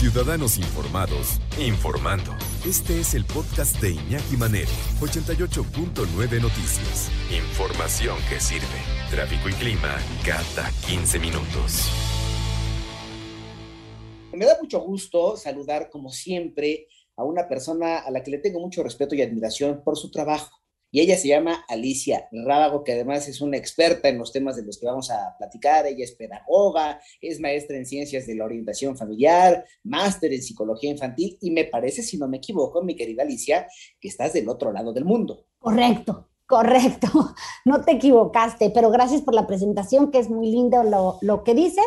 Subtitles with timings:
[0.00, 2.34] Ciudadanos Informados, informando.
[2.66, 7.10] Este es el podcast de Iñaki Manero, 88.9 Noticias.
[7.30, 8.64] Información que sirve.
[9.10, 11.90] Tráfico y clima cada 15 minutos.
[14.32, 18.58] Me da mucho gusto saludar, como siempre, a una persona a la que le tengo
[18.58, 20.59] mucho respeto y admiración por su trabajo
[20.90, 24.64] y ella se llama Alicia Rábago, que además es una experta en los temas de
[24.64, 25.86] los que vamos a platicar.
[25.86, 31.38] Ella es pedagoga, es maestra en ciencias de la orientación familiar, máster en psicología infantil
[31.40, 33.68] y me parece, si no me equivoco, mi querida Alicia,
[34.00, 35.44] que estás del otro lado del mundo.
[35.58, 36.26] Correcto.
[36.46, 37.06] Correcto,
[37.64, 41.54] no te equivocaste, pero gracias por la presentación, que es muy lindo lo, lo que
[41.54, 41.86] dices.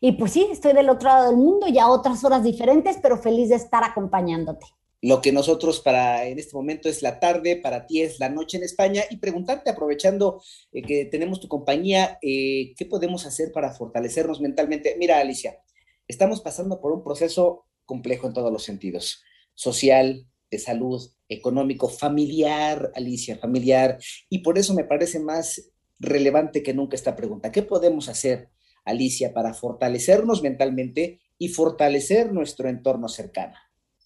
[0.00, 3.50] Y pues sí, estoy del otro lado del mundo, ya otras horas diferentes, pero feliz
[3.50, 4.66] de estar acompañándote
[5.02, 8.58] lo que nosotros para en este momento es la tarde, para ti es la noche
[8.58, 13.72] en España, y preguntarte, aprovechando eh, que tenemos tu compañía, eh, ¿qué podemos hacer para
[13.72, 14.96] fortalecernos mentalmente?
[14.98, 15.58] Mira, Alicia,
[16.06, 19.22] estamos pasando por un proceso complejo en todos los sentidos,
[19.54, 26.74] social, de salud, económico, familiar, Alicia, familiar, y por eso me parece más relevante que
[26.74, 27.52] nunca esta pregunta.
[27.52, 28.50] ¿Qué podemos hacer,
[28.84, 33.54] Alicia, para fortalecernos mentalmente y fortalecer nuestro entorno cercano?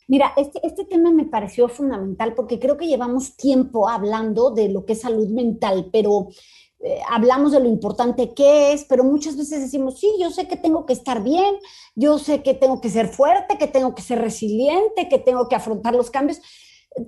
[0.06, 4.84] Mira, este, este tema me pareció fundamental porque creo que llevamos tiempo hablando de lo
[4.84, 6.28] que es salud mental, pero
[6.84, 10.58] eh, hablamos de lo importante que es, pero muchas veces decimos, sí, yo sé que
[10.58, 11.56] tengo que estar bien,
[11.94, 15.56] yo sé que tengo que ser fuerte, que tengo que ser resiliente, que tengo que
[15.56, 16.40] afrontar los cambios.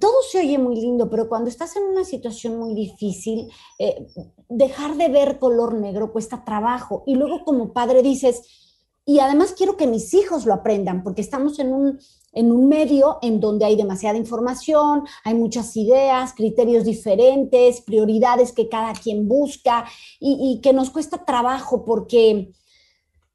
[0.01, 4.07] Todo se oye muy lindo, pero cuando estás en una situación muy difícil, eh,
[4.49, 7.03] dejar de ver color negro cuesta trabajo.
[7.07, 8.66] Y luego como padre dices,
[9.09, 12.01] y además quiero que mis hijos lo aprendan, porque estamos en un,
[12.33, 18.69] en un medio en donde hay demasiada información, hay muchas ideas, criterios diferentes, prioridades que
[18.69, 19.85] cada quien busca
[20.19, 22.51] y, que nos cuesta trabajo porque,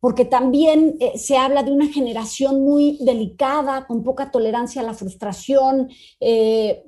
[0.01, 4.93] porque también eh, se habla de una generación muy delicada, con poca tolerancia a la
[4.93, 5.89] frustración.
[6.19, 6.83] Eh,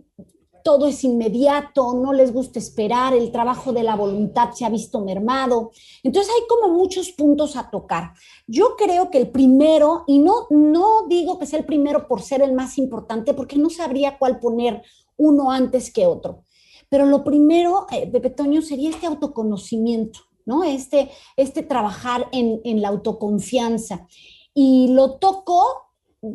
[0.64, 5.02] todo es inmediato, no les gusta esperar, el trabajo de la voluntad se ha visto
[5.02, 5.72] mermado.
[6.02, 8.14] Entonces hay como muchos puntos a tocar.
[8.48, 12.42] Yo creo que el primero, y no, no digo que sea el primero por ser
[12.42, 14.82] el más importante, porque no sabría cuál poner
[15.18, 16.44] uno antes que otro,
[16.90, 20.64] pero lo primero, eh, Pepe Toño, sería este autoconocimiento, ¿no?
[20.64, 24.08] Este, este trabajar en, en la autoconfianza.
[24.54, 25.64] Y lo toco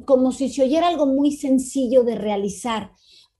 [0.05, 2.93] como si se oyera algo muy sencillo de realizar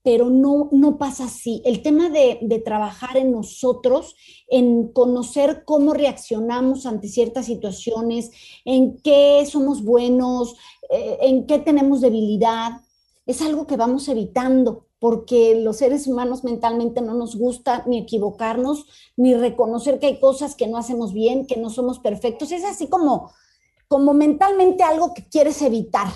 [0.03, 1.61] pero no, no pasa así.
[1.65, 4.15] El tema de, trabajar en nosotros,
[4.47, 8.31] en conocer cómo reaccionamos ante ciertas situaciones,
[8.65, 10.55] en qué somos buenos,
[10.89, 12.81] eh, en qué tenemos debilidad,
[13.25, 18.85] es algo que vamos evitando porque los seres humanos mentalmente no nos gusta ni equivocarnos,
[19.15, 22.51] ni reconocer que hay cosas que no hacemos bien, que no somos perfectos.
[22.51, 23.31] Es así como,
[23.87, 26.07] como mentalmente algo que quieres evitar.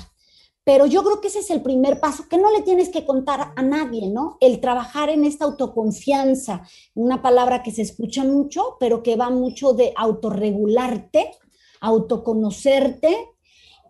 [0.64, 3.54] Pero yo creo que ese es el primer paso, que no le tienes que contar
[3.56, 4.38] a nadie, ¿no?
[4.40, 6.64] El trabajar en esta autoconfianza,
[6.96, 11.32] una palabra que se escucha mucho, pero que va mucho de autorregularte,
[11.82, 13.18] autoconocerte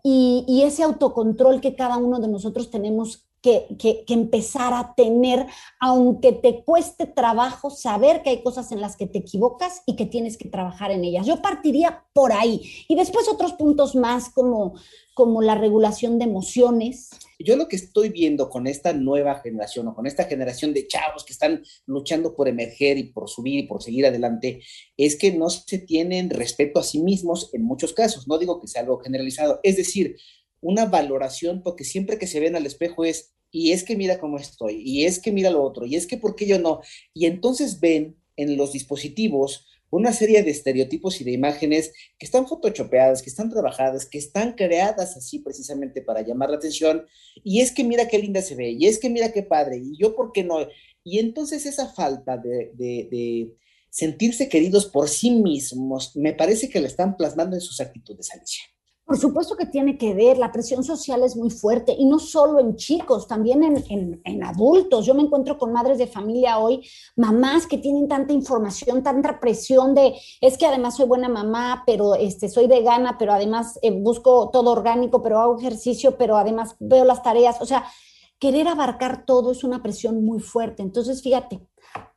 [0.02, 5.46] y, y ese autocontrol que cada uno de nosotros tenemos que, empezar a tener,
[5.78, 10.06] aunque te cueste trabajo saber que hay cosas en las que te equivocas y que
[10.06, 11.26] tienes que trabajar en ellas.
[11.26, 12.62] Yo partiría por ahí.
[12.88, 14.76] Y después otros puntos más como,
[15.12, 17.10] como la regulación de emociones.
[17.38, 21.22] Yo lo que estoy viendo con esta nueva generación o con esta generación de chavos
[21.22, 24.62] que están luchando por emerger y por subir y por seguir adelante,
[24.96, 28.26] es que no se tienen respeto a sí mismos en muchos casos.
[28.26, 29.60] No digo que sea algo generalizado.
[29.62, 30.16] Es decir,
[30.64, 34.38] una valoración, porque siempre que se ven al espejo es, y es que mira cómo
[34.38, 36.80] estoy, y es que mira lo otro, y es que por qué yo no.
[37.12, 42.48] Y entonces ven en los dispositivos una serie de estereotipos y de imágenes que están
[42.48, 47.06] photoshopeadas, que están trabajadas, que están creadas así precisamente para llamar la atención.
[47.44, 49.96] Y es que mira qué linda se ve, y es que mira qué padre, y
[49.96, 50.66] yo por qué no.
[51.04, 53.54] Y entonces esa falta de, de
[53.90, 58.73] sentirse queridos por sí mismos, me parece que la están plasmando en sus actitudes, Alicia.
[59.06, 62.58] Por supuesto que tiene que ver, la presión social es muy fuerte y no solo
[62.58, 65.04] en chicos, también en, adultos.
[65.04, 69.94] Yo me encuentro con madres de familia hoy, mamás que tienen tanta información, tanta presión
[69.94, 74.48] de, es que además soy buena mamá, pero este, soy vegana, pero además eh, busco
[74.50, 77.60] todo orgánico, pero hago ejercicio, pero además veo las tareas.
[77.60, 77.84] O sea,
[78.38, 80.82] querer abarcar todo es una presión muy fuerte.
[80.82, 81.60] Entonces, fíjate,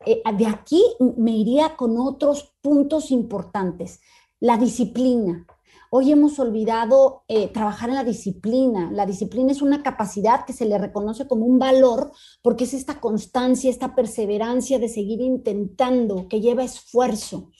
[0.05, 0.81] eh, de aquí
[1.17, 3.99] me iría con otros puntos importantes.
[4.39, 5.45] La disciplina
[5.89, 8.91] Hoy hemos olvidado eh, trabajar en la disciplina.
[8.91, 12.11] La disciplina es una capacidad que se le reconoce como un valor
[12.41, 17.51] porque es esta constancia, esta perseverancia de seguir intentando, que lleva esfuerzo.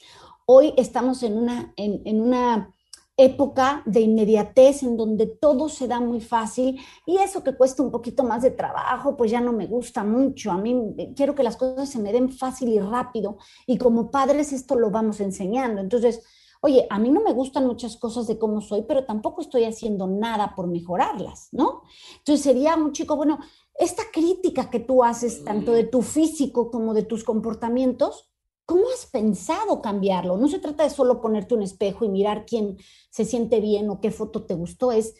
[0.44, 2.74] Hoy estamos en una, en, una
[3.16, 7.90] época de inmediatez en donde todo se da muy fácil y eso que cuesta un
[7.90, 10.52] poquito más de trabajo, pues ya no me gusta mucho.
[10.52, 14.10] A mí eh, quiero que las cosas se me den fácil y rápido y como
[14.10, 15.80] padres esto lo vamos enseñando.
[15.80, 16.22] Entonces,
[16.60, 20.06] oye, a mí no me gustan muchas cosas de cómo soy, pero tampoco estoy haciendo
[20.06, 21.82] nada por mejorarlas, ¿no?
[22.18, 23.38] Entonces sería un chico, bueno,
[23.74, 28.28] esta crítica que tú haces tanto de tu físico como de tus comportamientos,
[28.68, 30.36] ¿Cómo has pensado cambiarlo?
[30.36, 32.76] No se trata de solo ponerte un espejo y mirar quién
[33.08, 35.14] se siente bien o qué foto te gustó, es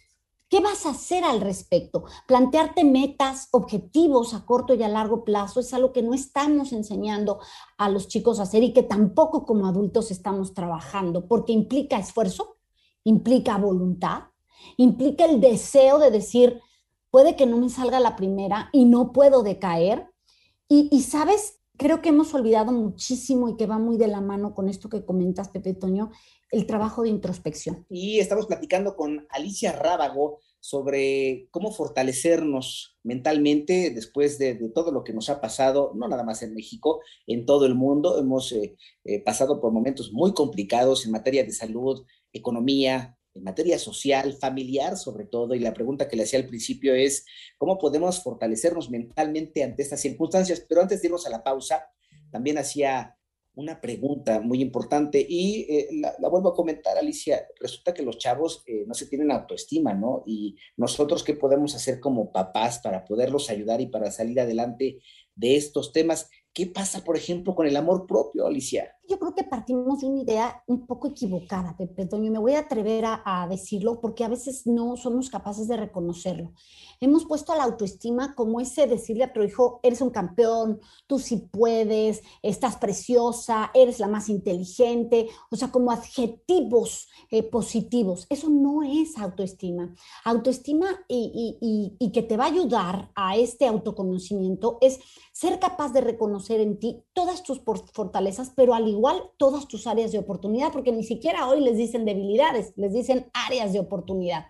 [0.48, 2.04] qué vas a hacer al respecto.
[2.26, 7.40] Plantearte metas, objetivos a corto y a largo plazo es algo que no estamos enseñando
[7.76, 12.56] a los chicos a hacer y que tampoco como adultos estamos trabajando, porque implica esfuerzo,
[13.04, 14.24] implica voluntad,
[14.76, 16.60] implica el deseo de decir,
[17.10, 20.10] puede que no me salga la primera y no puedo decaer.
[20.68, 24.54] Y, y sabes, creo que hemos olvidado muchísimo y que va muy de la mano
[24.54, 26.10] con esto que comentas, Pepe Toño,
[26.50, 27.86] el trabajo de introspección.
[27.88, 35.12] Y estamos platicando con Alicia Rábago sobre cómo fortalecernos mentalmente después de, todo lo que
[35.12, 38.18] nos ha pasado, no nada más en México, en todo el mundo.
[38.18, 43.78] Hemos eh, eh, pasado por momentos muy complicados en materia de salud, economía, en materia
[43.78, 47.24] social, familiar sobre todo, y la pregunta que le hacía al principio es,
[47.56, 50.64] ¿cómo podemos fortalecernos mentalmente ante estas circunstancias?
[50.68, 51.88] Pero antes de irnos a la pausa,
[52.30, 53.14] también hacía
[53.54, 57.44] una pregunta muy importante y eh, la, vuelvo a comentar, Alicia.
[57.58, 60.22] Resulta que los chavos eh, no se tienen autoestima, ¿no?
[60.26, 65.00] Y nosotros, ¿qué podemos hacer como papás para poderlos ayudar y para salir adelante
[65.34, 66.30] de estos temas?
[66.52, 68.96] ¿Qué pasa, por ejemplo, con el amor propio, Alicia?
[69.08, 72.30] Yo creo que partimos de una idea un poco equivocada, Pepe Toño.
[72.30, 76.52] Me voy a atrever a, a, decirlo porque a veces no somos capaces de reconocerlo.
[77.00, 81.18] Hemos puesto a la autoestima como ese decirle a tu hijo, eres un campeón, tú
[81.18, 88.26] sí puedes, estás preciosa, eres la más inteligente, o sea, como adjetivos eh, positivos.
[88.28, 89.94] Eso no es autoestima.
[90.24, 94.98] Autoestima y, y, que te va a ayudar a este autoconocimiento es
[95.32, 97.60] ser capaz de reconocer en ti todas tus
[97.92, 98.97] fortalezas, pero al igual
[99.36, 103.72] todas tus áreas de oportunidad, porque ni siquiera hoy les dicen debilidades, les dicen áreas
[103.72, 104.46] de oportunidad.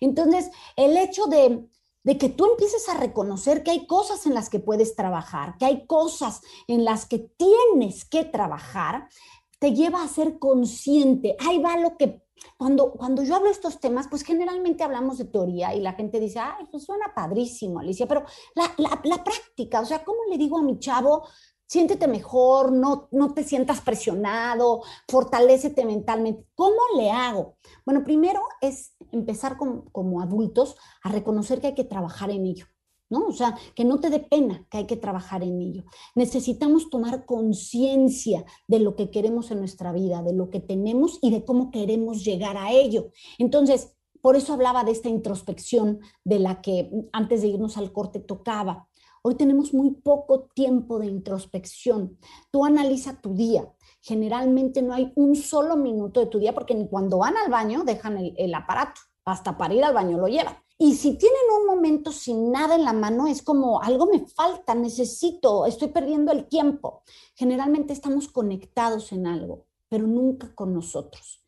[0.00, 1.64] Entonces, el hecho de,
[2.04, 5.66] de que tú empieces a reconocer que hay cosas en las que puedes trabajar, que
[5.66, 9.08] hay cosas en las que tienes que trabajar,
[9.58, 11.36] te lleva a ser consciente.
[11.38, 12.22] Ahí va lo que
[12.56, 16.18] cuando, cuando yo hablo de estos temas, pues generalmente hablamos de teoría y la gente
[16.18, 20.38] dice, ay, pues suena padrísimo, Alicia, pero la, la, la práctica, o sea, ¿cómo le
[20.38, 21.24] digo a mi chavo,
[21.72, 26.44] siéntete mejor, no, no te sientas presionado, fortalécete mentalmente?
[26.54, 27.56] ¿Cómo le hago?
[27.86, 32.66] Bueno, primero es empezar como adultos a reconocer que hay que trabajar en ello.
[33.08, 33.26] ¿no?
[33.26, 35.84] O sea, que no te dé pena, que hay que trabajar en ello.
[36.14, 41.30] Necesitamos tomar conciencia de lo que queremos en nuestra vida, de lo que tenemos y
[41.30, 43.10] de cómo queremos llegar a ello.
[43.38, 48.20] Entonces, por eso hablaba de esta introspección de la que antes de irnos al corte
[48.20, 48.88] tocaba.
[49.20, 52.18] Hoy tenemos muy poco tiempo de introspección.
[52.50, 53.68] Tú analiza tu día.
[54.00, 57.82] Generalmente no hay un solo minuto de tu día porque ni cuando van al baño
[57.84, 59.00] dejan el, el aparato.
[59.24, 60.56] Hasta para ir al baño lo llevan.
[60.78, 64.74] Y si tienen un momento sin nada en la mano, es como algo me falta,
[64.74, 67.02] necesito, estoy perdiendo el tiempo.
[67.36, 71.44] Generalmente estamos conectados en algo, pero nunca con nosotros.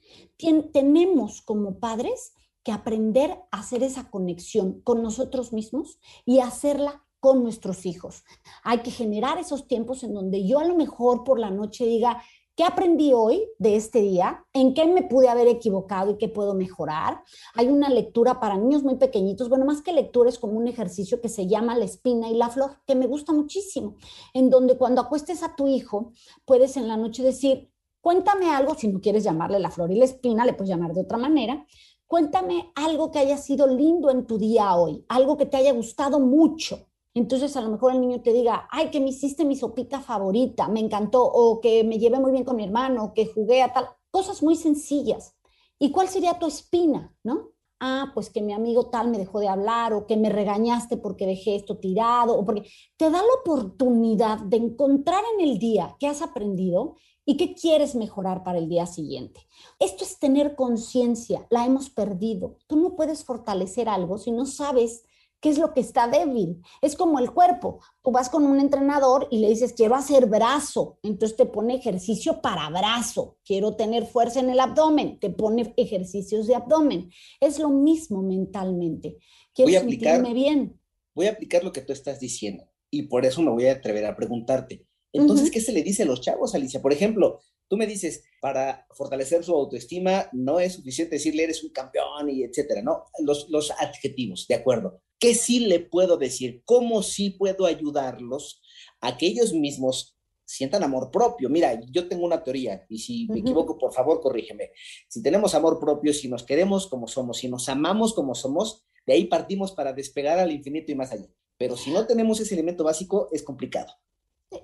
[0.73, 2.35] tenemos como padres
[2.65, 8.25] que aprender a hacer esa conexión con nosotros mismos y hacerla con nuestros hijos.
[8.65, 12.23] Hay que generar esos tiempos en donde yo a lo mejor por la noche diga,
[12.57, 14.47] ¿Qué aprendí hoy de este día?
[14.53, 17.21] ¿En qué me pude haber equivocado y qué puedo mejorar?
[17.57, 21.21] Hay una lectura para niños muy pequeñitos, bueno, más que lectura es como un ejercicio
[21.21, 23.97] que se llama La espina y la flor, que me gusta muchísimo,
[24.35, 26.13] en donde cuando acuestes a tu hijo,
[26.45, 30.05] puedes en la noche decir, cuéntame algo, si no quieres llamarle la flor y la
[30.05, 31.67] espina, le puedes llamar de otra manera,
[32.15, 36.21] cuéntame algo que haya sido lindo en tu día hoy, algo que te haya gustado
[36.21, 40.01] mucho entonces a lo mejor el niño te diga, ay, que me hiciste mi sopita
[40.01, 43.73] favorita, me encantó, o que me llevé muy bien con mi hermano, que jugué a
[43.73, 45.37] tal, cosas muy sencillas.
[45.79, 47.53] ¿Y cuál sería tu espina, no?
[47.87, 51.27] Ah, pues que mi amigo tal me dejó de hablar, o que me regañaste porque
[51.27, 56.07] dejé esto tirado, o porque te da la oportunidad de encontrar en el día qué
[56.07, 59.47] has aprendido y qué quieres mejorar para el día siguiente.
[59.79, 62.57] Esto es tener conciencia, la hemos perdido.
[62.69, 65.05] Tú no puedes fortalecer algo si no sabes
[65.45, 66.63] ¿Qué es lo que está débil?
[66.81, 67.81] Es como el cuerpo.
[68.03, 70.99] Tú vas con un entrenador y le dices, quiero hacer brazo.
[71.03, 73.37] Entonces te pone ejercicio para brazo.
[73.45, 75.21] Quiero tener fuerza en el abdomen.
[75.21, 77.11] Te pone ejercicios de abdomen.
[77.41, 79.19] Es lo mismo mentalmente.
[79.53, 80.81] Quiero voy a sentirme bien.
[81.15, 82.65] Voy a aplicar lo que tú estás diciendo.
[82.91, 84.87] Y por eso me voy a atrever a preguntarte.
[85.13, 86.81] Entonces, ¿qué se le dice a los chavos, Alicia?
[86.81, 91.71] Por ejemplo, Tú me dices, para fortalecer su autoestima no es suficiente decirle eres un
[91.71, 93.07] campeón y etcétera, ¿no?
[93.21, 95.01] Los, los adjetivos, de acuerdo.
[95.25, 96.61] ¿Qué sí le puedo decir?
[96.67, 98.61] ¿Cómo sí puedo ayudarlos
[99.01, 101.49] a que ellos mismos sientan amor propio?
[101.49, 104.73] Mira, yo tengo una teoría y si me equivoco, por favor, corrígeme.
[105.09, 109.15] Si tenemos amor propio, si nos queremos como somos, si nos amamos como somos, de
[109.15, 111.31] ahí partimos para despegar al infinito y más allá.
[111.57, 113.95] Pero si no tenemos ese elemento básico, es complicado.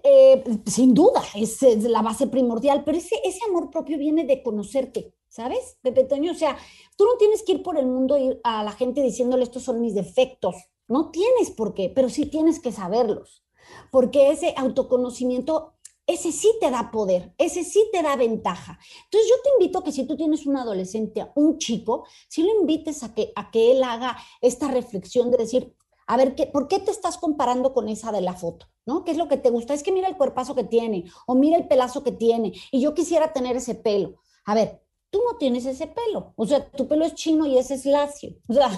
[0.02, 5.14] Eh, sin duda, es, la base primordial, pero ese, ese amor propio viene de conocerte,
[5.28, 6.32] ¿sabes, Pepe Toño?
[6.32, 6.56] O sea,
[6.96, 9.80] tú no tienes que ir por el mundo ir a la gente diciéndole estos son
[9.80, 10.56] mis defectos,
[10.88, 13.44] no tienes por qué, pero sí tienes que saberlos,
[13.90, 15.74] porque ese autoconocimiento,
[16.06, 18.78] ese sí te da poder, ese sí te da ventaja.
[19.04, 22.50] Entonces yo te invito a que si tú tienes un adolescente, un chico, si lo
[22.60, 25.74] invites a que, a que él haga esta reflexión de decir,
[26.10, 28.66] a ver, ¿qué, ¿por qué te estás comparando con esa de la foto?
[28.84, 29.04] ¿No?
[29.04, 29.74] ¿Qué es lo que te gusta?
[29.74, 32.94] Es que mira el cuerpazo que tiene o mira el pelazo que tiene y yo
[32.94, 34.16] quisiera tener ese pelo.
[34.44, 37.74] A ver, tú no tienes ese pelo, o sea, tu pelo es chino y ese
[37.74, 38.34] es lacio.
[38.48, 38.70] O sea,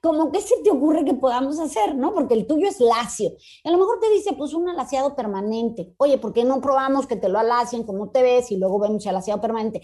[0.00, 2.14] como que se te ocurre que podamos hacer, ¿no?
[2.14, 3.32] Porque el tuyo es lacio.
[3.62, 5.92] Y a lo mejor te dice, pues un alaciado permanente.
[5.98, 9.04] Oye, ¿por qué no probamos que te lo alacien, cómo te ves y luego vemos
[9.04, 9.82] el alaciado permanente?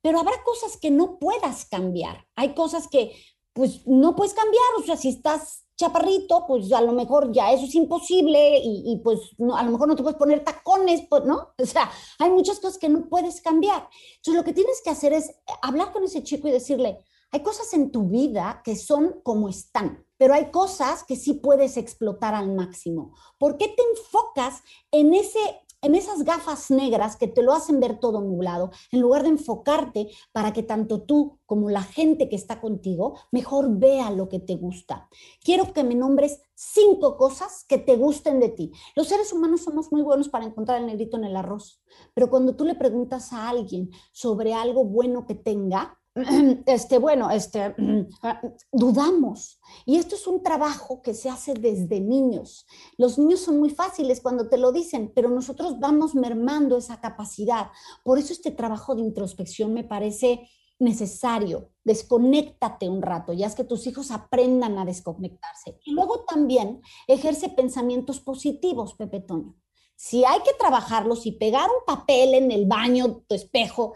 [0.00, 2.26] Pero habrá cosas que no puedas cambiar.
[2.34, 3.12] Hay cosas que,
[3.52, 4.64] pues, no puedes cambiar.
[4.78, 9.20] O sea, si estás chaparrito, pues a lo mejor ya eso es imposible y, pues
[9.38, 11.48] no, a lo mejor no te puedes poner tacones, pues, ¿no?
[11.58, 13.88] O sea, hay muchas cosas que no puedes cambiar.
[14.16, 16.98] Entonces lo que tienes que hacer es hablar con ese chico y decirle,
[17.30, 21.76] hay cosas en tu vida que son como están, pero hay cosas que sí puedes
[21.76, 23.14] explotar al máximo.
[23.38, 25.40] ¿Por qué te enfocas en ese
[25.82, 30.08] en esas gafas negras que te lo hacen ver todo nublado, en lugar de enfocarte
[30.32, 34.56] para que tanto tú como la gente que está contigo mejor vea lo que te
[34.56, 35.08] gusta.
[35.42, 38.72] Quiero que me nombres cinco cosas que te gusten de ti.
[38.94, 41.80] Los seres humanos somos muy buenos para encontrar el negrito en el arroz,
[42.14, 45.98] pero cuando tú le preguntas a alguien sobre algo bueno que tenga,
[46.66, 47.74] este, bueno, este,
[48.72, 49.60] dudamos.
[49.84, 52.66] Y esto es un trabajo que se hace desde niños.
[52.96, 57.70] Los niños son muy fáciles cuando te lo dicen, pero nosotros vamos mermando esa capacidad.
[58.02, 61.70] Por eso este trabajo de introspección me parece necesario.
[61.84, 65.78] Desconéctate un rato, ya es que tus hijos aprendan a desconectarse.
[65.84, 69.54] Y luego también ejerce pensamientos positivos, Pepe Toño.
[69.96, 73.94] Si hay que trabajarlos y pegar un papel en el baño, tu espejo,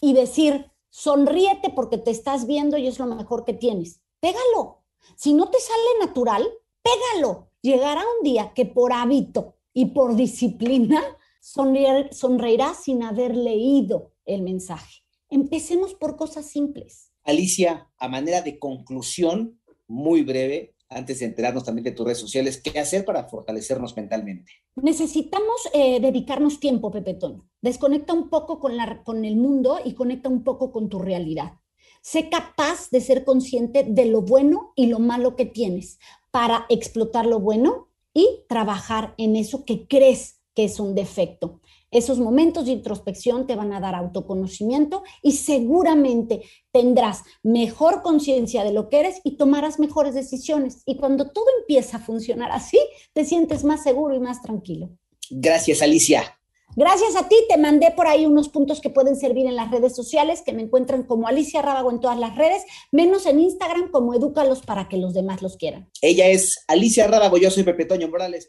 [0.00, 4.00] y decir, sonríete porque te estás viendo y es lo mejor que tienes.
[4.20, 4.82] Pégalo.
[5.16, 6.46] Si no te sale natural,
[6.82, 7.48] pégalo.
[7.62, 11.02] Llegará un día que por hábito y por disciplina
[11.40, 15.02] sonreirás sin haber leído el mensaje.
[15.30, 17.10] Empecemos por cosas simples.
[17.24, 22.60] Alicia, a manera de conclusión, muy breve, antes de enterarnos también de tus redes sociales,
[22.62, 24.52] ¿qué hacer para fortalecernos mentalmente?
[24.76, 27.48] Necesitamos eh, dedicarnos tiempo, Pepe Toño.
[27.60, 31.54] Desconecta un poco con el mundo y conecta un poco con tu realidad.
[32.02, 35.98] Sé capaz de ser consciente de lo bueno y lo malo que tienes
[36.32, 41.60] para explotar lo bueno y trabajar en eso que crees que es un defecto.
[41.90, 46.42] Esos momentos de introspección te van a dar autoconocimiento y seguramente
[46.72, 50.82] tendrás mejor conciencia de lo que eres y tomarás mejores decisiones.
[50.86, 52.78] Y cuando todo empieza a funcionar así,
[53.12, 54.90] te sientes más seguro y más tranquilo.
[55.30, 56.38] Gracias, Alicia.
[56.74, 59.94] Gracias a ti, te mandé por ahí unos puntos que pueden servir en las redes
[59.94, 64.14] sociales, que me encuentran como Alicia Rábago en todas las redes, menos en Instagram como
[64.14, 65.90] Edúcalos para que los demás los quieran.
[66.00, 68.48] Ella es Alicia Rábago, yo soy Pepe Toño Morales.